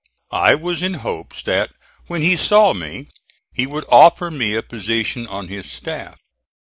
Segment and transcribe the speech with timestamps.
[0.33, 1.69] I was in hopes that
[2.07, 3.11] when he saw me
[3.53, 6.17] he would offer me a position on his staff.